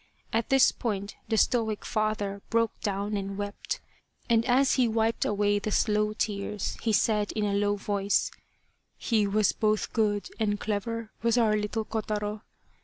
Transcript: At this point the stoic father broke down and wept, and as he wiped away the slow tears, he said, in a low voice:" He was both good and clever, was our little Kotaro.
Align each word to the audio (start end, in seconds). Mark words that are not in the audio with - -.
At 0.33 0.49
this 0.49 0.71
point 0.71 1.15
the 1.27 1.37
stoic 1.37 1.85
father 1.85 2.41
broke 2.49 2.71
down 2.81 3.15
and 3.15 3.37
wept, 3.37 3.81
and 4.27 4.43
as 4.45 4.73
he 4.73 4.87
wiped 4.87 5.25
away 5.25 5.59
the 5.59 5.69
slow 5.69 6.13
tears, 6.13 6.75
he 6.81 6.91
said, 6.91 7.31
in 7.33 7.45
a 7.45 7.53
low 7.53 7.75
voice:" 7.75 8.31
He 8.97 9.27
was 9.27 9.51
both 9.51 9.93
good 9.93 10.27
and 10.39 10.59
clever, 10.59 11.11
was 11.21 11.37
our 11.37 11.55
little 11.55 11.85
Kotaro. 11.85 12.41